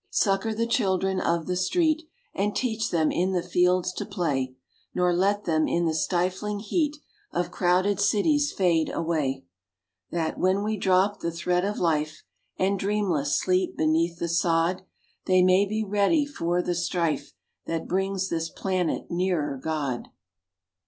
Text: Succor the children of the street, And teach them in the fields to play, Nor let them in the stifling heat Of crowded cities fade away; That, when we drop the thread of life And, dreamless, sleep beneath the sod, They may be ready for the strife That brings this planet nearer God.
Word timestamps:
Succor 0.09 0.55
the 0.55 0.65
children 0.65 1.19
of 1.21 1.45
the 1.45 1.55
street, 1.55 2.09
And 2.33 2.55
teach 2.55 2.89
them 2.89 3.11
in 3.11 3.33
the 3.33 3.43
fields 3.43 3.93
to 3.93 4.03
play, 4.03 4.55
Nor 4.95 5.13
let 5.13 5.43
them 5.43 5.67
in 5.67 5.85
the 5.85 5.93
stifling 5.93 6.57
heat 6.59 6.97
Of 7.31 7.51
crowded 7.51 7.99
cities 7.99 8.51
fade 8.51 8.89
away; 8.91 9.45
That, 10.09 10.39
when 10.39 10.63
we 10.63 10.75
drop 10.75 11.19
the 11.19 11.29
thread 11.29 11.63
of 11.63 11.77
life 11.77 12.23
And, 12.57 12.79
dreamless, 12.79 13.37
sleep 13.39 13.77
beneath 13.77 14.17
the 14.17 14.27
sod, 14.27 14.81
They 15.27 15.43
may 15.43 15.67
be 15.67 15.83
ready 15.83 16.25
for 16.25 16.63
the 16.63 16.73
strife 16.73 17.33
That 17.67 17.87
brings 17.87 18.27
this 18.29 18.49
planet 18.49 19.11
nearer 19.11 19.55
God. 19.63 20.07